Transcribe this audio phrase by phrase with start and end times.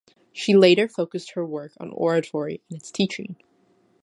[0.33, 3.35] She later focused her work on oratory and its teaching.